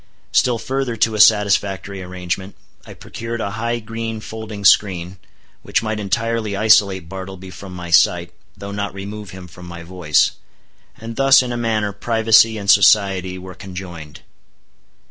Still 0.31 0.57
further 0.57 0.95
to 0.95 1.13
a 1.13 1.19
satisfactory 1.19 2.01
arrangement, 2.01 2.55
I 2.87 2.95
procured 2.95 3.39
a 3.39 3.51
high 3.51 3.77
green 3.79 4.19
folding 4.19 4.65
screen, 4.65 5.19
which 5.61 5.83
might 5.83 5.99
entirely 5.99 6.55
isolate 6.57 7.07
Bartleby 7.07 7.51
from 7.51 7.75
my 7.75 7.91
sight, 7.91 8.33
though 8.57 8.71
not 8.71 8.95
remove 8.95 9.29
him 9.29 9.47
from 9.47 9.67
my 9.67 9.83
voice. 9.83 10.31
And 10.97 11.17
thus, 11.17 11.43
in 11.43 11.51
a 11.51 11.55
manner, 11.55 11.93
privacy 11.93 12.57
and 12.57 12.67
society 12.67 13.37
were 13.37 13.53
conjoined. 13.53 14.21